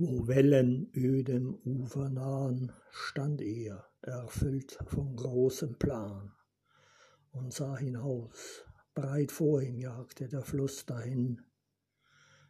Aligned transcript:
Wo 0.00 0.28
Wellen 0.28 0.92
ödem 0.94 1.56
Ufer 1.64 2.08
nahen, 2.08 2.70
stand 2.92 3.40
er, 3.40 3.84
erfüllt 4.00 4.78
von 4.86 5.16
großem 5.16 5.76
Plan, 5.76 6.30
und 7.32 7.52
sah 7.52 7.76
hinaus, 7.76 8.62
breit 8.94 9.32
vor 9.32 9.60
ihm 9.60 9.76
jagte 9.76 10.28
der 10.28 10.42
Fluss 10.42 10.86
dahin, 10.86 11.42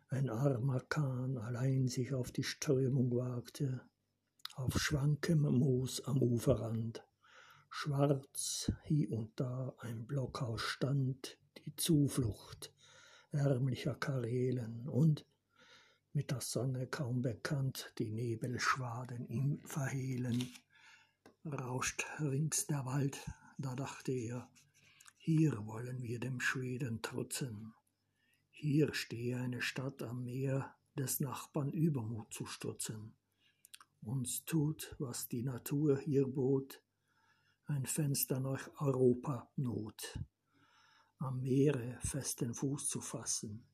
ein 0.08 0.28
armer 0.28 0.80
Kahn 0.90 1.38
allein 1.38 1.88
sich 1.88 2.12
auf 2.12 2.32
die 2.32 2.42
Strömung 2.42 3.16
wagte, 3.16 3.80
auf 4.54 4.78
schwankem 4.78 5.40
Moos 5.40 6.02
am 6.04 6.22
Uferrand, 6.22 7.02
schwarz 7.70 8.70
hie 8.82 9.06
und 9.06 9.40
da 9.40 9.74
ein 9.78 10.06
Blockhaus 10.06 10.60
stand, 10.60 11.38
die 11.64 11.74
Zuflucht 11.76 12.74
ärmlicher 13.30 13.94
Karelen 13.94 14.86
und 14.86 15.24
mit 16.12 16.30
der 16.30 16.40
Sonne 16.40 16.86
kaum 16.86 17.22
bekannt 17.22 17.92
die 17.98 18.10
Nebelschwaden 18.10 19.28
ihm 19.28 19.60
verhehlen. 19.64 20.52
Rauscht 21.44 22.04
rings 22.20 22.66
der 22.66 22.84
Wald, 22.84 23.18
da 23.58 23.74
dachte 23.74 24.12
er, 24.12 24.50
hier 25.16 25.66
wollen 25.66 26.02
wir 26.02 26.18
dem 26.20 26.40
Schweden 26.40 27.02
trutzen. 27.02 27.74
Hier 28.50 28.94
stehe 28.94 29.38
eine 29.38 29.62
Stadt 29.62 30.02
am 30.02 30.24
Meer, 30.24 30.74
des 30.96 31.20
Nachbarn 31.20 31.70
Übermut 31.70 32.34
zu 32.34 32.44
stutzen. 32.46 33.14
Uns 34.00 34.44
tut, 34.44 34.96
was 34.98 35.28
die 35.28 35.42
Natur 35.42 35.98
hier 35.98 36.26
bot, 36.26 36.82
ein 37.66 37.86
Fenster 37.86 38.40
nach 38.40 38.68
Europa 38.80 39.50
Not. 39.56 40.18
Am 41.18 41.40
Meere 41.40 41.98
festen 42.00 42.54
Fuß 42.54 42.88
zu 42.88 43.00
fassen, 43.00 43.64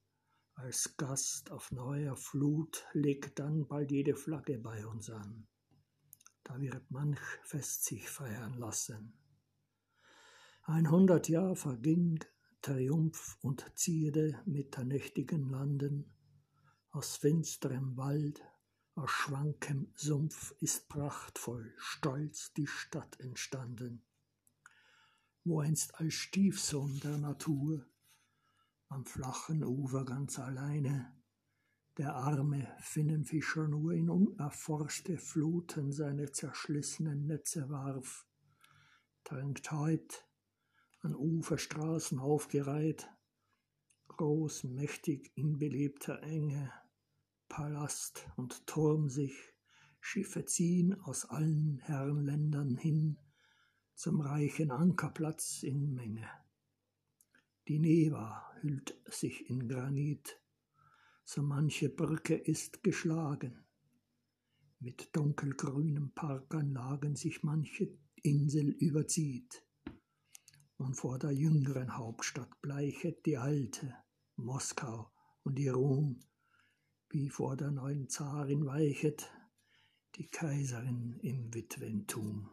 als 0.55 0.97
Gast 0.97 1.51
auf 1.51 1.73
neuer 1.73 2.17
Flut 2.17 2.85
legt 2.93 3.39
dann 3.39 3.67
bald 3.67 3.91
jede 3.91 4.15
Flagge 4.15 4.59
bei 4.59 4.87
uns 4.87 5.11
an. 5.11 5.47
Da 6.45 6.61
wird 6.61 6.91
manch 6.91 7.21
Fest 7.43 7.85
sich 7.85 8.09
feiern 8.09 8.55
lassen. 8.55 9.15
Ein 10.63 10.91
hundert 10.91 11.29
Jahr 11.29 11.57
verging, 11.57 12.21
Triumph 12.63 13.37
und 13.43 13.65
Zierde 13.75 14.41
mitternächtigen 14.47 15.51
Landen, 15.51 16.11
aus 16.91 17.17
finsterem 17.17 17.97
Wald, 17.97 18.41
aus 18.95 19.11
schwankem 19.11 19.93
Sumpf 19.97 20.55
ist 20.61 20.89
prachtvoll, 20.89 21.75
stolz 21.77 22.53
die 22.55 22.67
Stadt 22.67 23.19
entstanden, 23.21 24.03
wo 25.43 25.61
einst 25.61 25.97
als 25.97 26.15
Stiefsohn 26.15 27.01
der 27.01 27.19
Natur 27.19 27.85
am 28.95 29.05
flachen 29.05 29.65
Ufer 29.65 30.05
ganz 30.05 30.39
alleine, 30.39 31.13
der 31.99 32.15
arme 32.15 32.69
Finnenfischer 32.79 33.67
nur 33.67 33.93
in 33.93 34.09
unerforschte 34.09 35.19
Fluten 35.19 35.91
seine 35.91 36.31
zerschlissenen 36.31 37.27
Netze 37.27 37.69
warf, 37.71 38.25
drängt 39.25 39.69
heut 39.73 40.29
an 41.01 41.17
Uferstraßen 41.17 42.21
aufgereiht, 42.21 43.09
groß, 44.07 44.63
mächtig 44.65 45.33
in 45.35 45.59
belebter 45.59 46.23
Enge, 46.23 46.73
Palast 47.49 48.29
und 48.37 48.65
Turm 48.69 49.09
sich, 49.09 49.35
Schiffe 50.01 50.45
ziehen 50.45 51.01
aus 51.01 51.25
allen 51.25 51.81
Herrenländern 51.81 52.77
hin 52.77 53.19
zum 53.97 54.21
reichen 54.21 54.71
Ankerplatz 54.71 55.65
in 55.65 55.95
Menge. 55.95 56.29
Die 57.67 57.81
Neva 57.81 58.44
hüllt 58.65 58.99
sich 59.11 59.51
in 59.51 59.69
Granit, 59.69 60.41
so 61.23 61.43
manche 61.43 61.91
Brücke 61.91 62.35
ist 62.35 62.83
geschlagen. 62.83 63.63
Mit 64.81 65.15
dunkelgrünen 65.15 66.15
Parkanlagen 66.15 67.15
sich 67.15 67.43
manche 67.43 67.97
Insel 68.23 68.71
überzieht. 68.71 69.63
Und 70.79 70.95
vor 70.95 71.19
der 71.19 71.33
jüngeren 71.33 71.97
Hauptstadt 71.97 72.61
bleichet 72.63 73.25
die 73.27 73.37
alte, 73.37 73.95
Moskau 74.37 75.13
und 75.43 75.59
ihr 75.59 75.75
Ruhm, 75.75 76.21
wie 77.11 77.29
vor 77.29 77.57
der 77.57 77.71
neuen 77.71 78.09
Zarin 78.09 78.65
weichet 78.67 79.31
die 80.17 80.27
Kaiserin 80.27 81.19
im 81.21 81.53
Witwentum. 81.53 82.51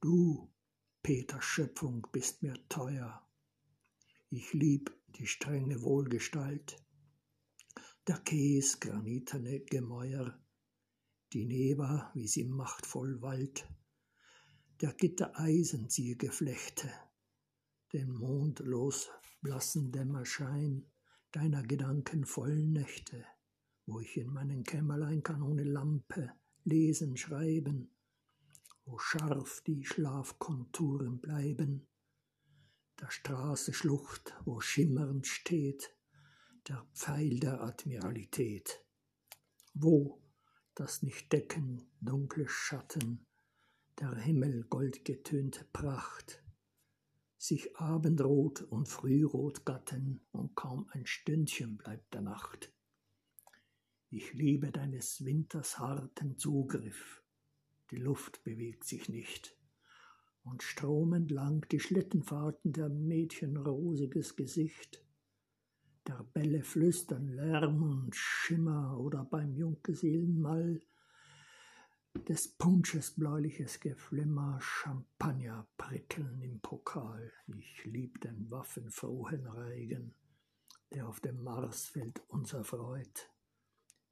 Du, 0.00 0.50
Peter 1.02 1.42
Schöpfung, 1.42 2.06
bist 2.12 2.42
mir 2.42 2.56
teuer, 2.68 3.27
ich 4.30 4.52
lieb 4.52 4.94
die 5.18 5.26
strenge 5.26 5.82
Wohlgestalt, 5.82 6.76
der 8.06 8.18
Käs 8.18 8.78
granitene 8.78 9.60
Gemäuer, 9.60 10.38
die 11.32 11.46
Neva, 11.46 12.10
wie 12.14 12.28
sie 12.28 12.44
machtvoll 12.44 13.20
wallt, 13.22 13.66
der 14.80 14.92
Gitter 14.92 15.38
Eisenziergeflechte, 15.38 16.90
den 17.92 18.12
mondlos 18.12 19.10
blassen 19.40 19.92
Dämmerschein 19.92 20.86
deiner 21.32 21.62
gedankenvollen 21.62 22.72
Nächte, 22.72 23.24
wo 23.86 24.00
ich 24.00 24.16
in 24.16 24.28
meinen 24.28 24.62
Kämmerlein 24.64 25.22
kann 25.22 25.42
ohne 25.42 25.64
Lampe 25.64 26.32
lesen, 26.64 27.16
schreiben, 27.16 27.90
wo 28.84 28.98
scharf 28.98 29.62
die 29.66 29.84
Schlafkonturen 29.84 31.20
bleiben, 31.20 31.86
der 33.00 33.10
Straße 33.10 33.72
Schlucht, 33.72 34.34
wo 34.44 34.60
schimmernd 34.60 35.26
steht 35.26 35.94
der 36.68 36.86
Pfeil 36.94 37.38
der 37.40 37.62
Admiralität, 37.62 38.84
wo 39.72 40.22
das 40.74 41.02
nicht 41.02 41.32
decken 41.32 41.90
dunkle 42.00 42.48
Schatten, 42.48 43.26
der 43.98 44.14
Himmel 44.14 44.64
goldgetönte 44.64 45.64
Pracht, 45.72 46.42
sich 47.36 47.76
Abendrot 47.76 48.62
und 48.62 48.88
Frührot 48.88 49.64
gatten 49.64 50.20
und 50.32 50.54
kaum 50.54 50.88
ein 50.90 51.06
Stündchen 51.06 51.76
bleibt 51.78 52.12
der 52.12 52.20
Nacht. 52.20 52.72
Ich 54.10 54.32
liebe 54.34 54.70
deines 54.70 55.24
Winters 55.24 55.78
harten 55.78 56.36
Zugriff, 56.36 57.22
die 57.90 57.96
Luft 57.96 58.42
bewegt 58.44 58.84
sich 58.84 59.08
nicht, 59.08 59.57
und 60.44 60.62
stromend 60.62 61.30
lang 61.30 61.66
die 61.70 61.80
Schlittenfahrten 61.80 62.72
der 62.72 62.88
Mädchen 62.88 63.56
rosiges 63.56 64.36
Gesicht, 64.36 65.04
der 66.06 66.24
Bälle 66.32 66.62
flüstern 66.62 67.28
Lärm 67.28 67.82
und 67.82 68.16
Schimmer 68.16 68.98
oder 68.98 69.24
beim 69.24 69.54
Junggesellenmal 69.54 70.80
des 72.26 72.48
Punsches 72.48 73.12
bläuliches 73.12 73.78
Geflimmer, 73.80 74.58
Champagner 74.60 75.68
prickeln 75.76 76.40
im 76.40 76.60
Pokal. 76.60 77.32
Ich 77.58 77.84
lieb 77.84 78.20
den 78.22 78.50
waffenfrohen 78.50 79.46
Reigen, 79.46 80.14
der 80.92 81.08
auf 81.08 81.20
dem 81.20 81.42
Marsfeld 81.42 82.22
uns 82.28 82.52
erfreut, 82.54 83.30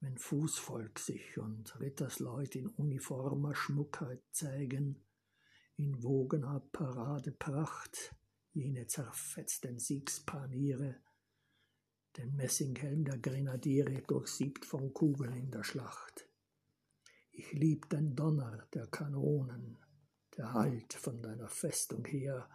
wenn 0.00 0.18
Fußvolk 0.18 0.98
sich 0.98 1.38
und 1.38 1.80
Rittersleut 1.80 2.54
in 2.56 2.68
uniformer 2.68 3.54
Schmuckheit 3.54 4.22
zeigen, 4.30 5.05
in 5.76 6.02
wogener 6.02 6.60
Paradepracht 6.72 8.14
jene 8.52 8.86
zerfetzten 8.86 9.78
Siegspaniere, 9.78 10.96
den 12.16 12.34
Messinghelm 12.34 13.04
der 13.04 13.18
Grenadiere 13.18 14.00
durchsiebt 14.02 14.64
von 14.64 14.94
Kugeln 14.94 15.34
in 15.34 15.50
der 15.50 15.64
Schlacht. 15.64 16.26
Ich 17.30 17.52
lieb 17.52 17.90
den 17.90 18.16
Donner 18.16 18.66
der 18.72 18.86
Kanonen, 18.86 19.76
der 20.38 20.54
Halt 20.54 20.94
von 20.94 21.20
deiner 21.20 21.48
Festung 21.50 22.06
her, 22.06 22.48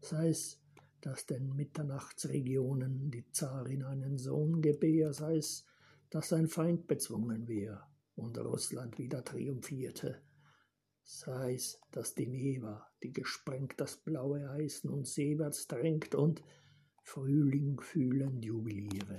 sei's, 0.00 0.60
dass 1.00 1.26
den 1.26 1.56
Mitternachtsregionen 1.56 3.10
die 3.10 3.28
Zarin 3.32 3.82
einen 3.82 4.18
Sohn 4.18 4.62
gebär, 4.62 5.12
sei's, 5.12 5.64
dass 6.10 6.32
ein 6.32 6.46
Feind 6.46 6.86
bezwungen 6.86 7.48
wär 7.48 7.88
und 8.14 8.38
Russland 8.38 8.98
wieder 8.98 9.24
triumphierte, 9.24 10.22
sei's, 11.08 11.80
dass 11.90 12.14
die 12.14 12.26
Neva, 12.26 12.86
die 13.02 13.12
gesprengt 13.12 13.74
das 13.78 13.96
blaue 13.96 14.50
Eis 14.50 14.84
nun 14.84 15.04
seewärts 15.04 15.66
drängt 15.66 16.14
und 16.14 16.42
Frühling 17.02 17.80
fühlend 17.80 18.44
jubiliere. 18.44 19.16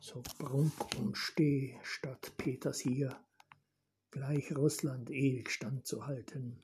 So 0.00 0.22
prunk 0.38 0.72
und 0.98 1.16
steh 1.16 1.78
statt 1.84 2.32
Peters 2.36 2.80
hier, 2.80 3.16
gleich 4.10 4.56
Russland 4.56 5.08
ewig 5.10 5.50
standzuhalten, 5.50 6.60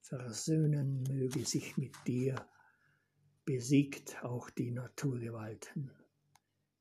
versöhnen 0.00 1.02
möge 1.02 1.44
sich 1.44 1.76
mit 1.76 1.94
dir, 2.06 2.46
besiegt 3.44 4.24
auch 4.24 4.48
die 4.48 4.70
Naturgewalten. 4.70 5.90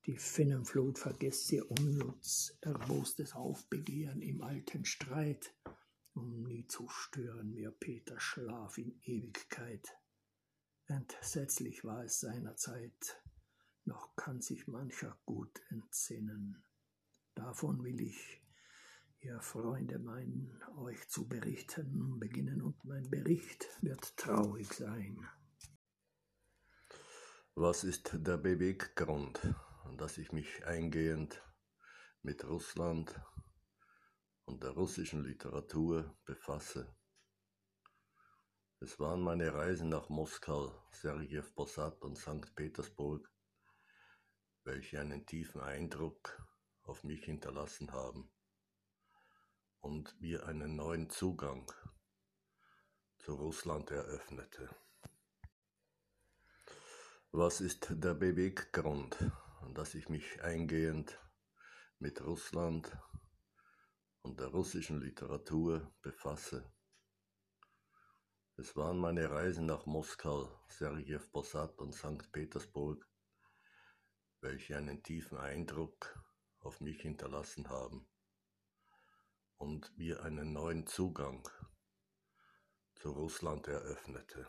Die 0.06 0.18
Finnenflut 0.18 0.98
vergesst 0.98 1.52
ihr 1.52 1.70
Unnutz, 1.70 2.58
erbostes 2.62 3.34
Aufbegehren 3.34 4.22
im 4.22 4.42
alten 4.42 4.86
Streit, 4.86 5.54
um 6.18 6.44
nie 6.44 6.66
zu 6.68 6.90
stören 6.90 7.54
mir 7.54 7.72
Peters 7.72 8.24
Schlaf 8.24 8.78
in 8.78 9.00
Ewigkeit. 9.04 9.96
Entsetzlich 10.88 11.84
war 11.84 12.04
es 12.04 12.20
seinerzeit, 12.20 13.22
noch 13.86 14.16
kann 14.16 14.42
sich 14.42 14.68
mancher 14.68 15.18
gut 15.26 15.62
entsinnen. 15.70 16.64
Davon 17.36 17.84
will 17.84 18.02
ich, 18.02 18.42
ihr 19.20 19.40
Freunde 19.42 20.00
meinen, 20.00 20.60
euch 20.78 21.08
zu 21.08 21.28
berichten 21.28 22.20
beginnen 22.20 22.62
und 22.62 22.84
mein 22.84 23.10
Bericht 23.10 23.68
wird 23.82 24.18
traurig 24.18 24.74
sein. 24.74 25.20
Was 27.54 27.84
ist 27.84 28.12
der 28.14 28.38
Beweggrund, 28.38 29.40
dass 29.98 30.18
ich 30.18 30.32
mich 30.32 30.66
eingehend 30.66 31.44
mit 32.24 32.44
Russland 32.46 33.20
und 34.48 34.64
der 34.64 34.72
russischen 34.72 35.24
Literatur 35.24 36.18
befasse? 36.26 36.96
Es 38.80 39.00
waren 39.00 39.22
meine 39.22 39.54
Reisen 39.54 39.90
nach 39.90 40.10
Moskau, 40.10 40.72
Sergiew 40.92 41.44
Posad 41.56 42.02
und 42.02 42.18
St. 42.18 42.56
Petersburg, 42.56 43.30
welche 44.64 45.00
einen 45.00 45.26
tiefen 45.26 45.62
Eindruck 45.62 46.42
auf 46.84 47.04
mich 47.04 47.26
hinterlassen 47.26 47.92
haben 47.92 48.32
und 49.82 50.20
mir 50.22 50.46
einen 50.48 50.76
neuen 50.76 51.10
Zugang 51.10 51.72
zu 53.18 53.36
Russland 53.36 53.92
eröffnete. 53.92 54.70
Was 57.32 57.60
ist 57.60 57.88
der 57.90 58.14
Beweggrund, 58.14 59.18
dass 59.74 59.96
ich 59.96 60.08
mich 60.08 60.42
eingehend 60.42 61.20
mit 62.00 62.24
Russland 62.24 62.98
und 64.28 64.42
der 64.42 64.48
russischen 64.48 65.00
Literatur 65.00 65.90
befasse? 66.02 66.70
Es 68.58 68.76
waren 68.76 68.98
meine 68.98 69.30
Reisen 69.30 69.66
nach 69.66 69.86
Moskau, 69.86 70.50
Sergiew 70.68 71.22
Posad 71.32 71.80
und 71.80 71.96
St. 71.96 72.30
Petersburg, 72.34 73.08
welche 74.42 74.76
einen 74.76 75.02
tiefen 75.02 75.38
Eindruck 75.38 76.22
auf 76.60 76.82
mich 76.82 77.00
hinterlassen 77.02 77.70
haben 77.70 78.06
und 79.56 79.98
mir 79.98 80.22
einen 80.24 80.52
neuen 80.52 80.86
Zugang 80.88 81.48
zu 82.96 83.12
Russland 83.12 83.70
eröffnete. 83.70 84.46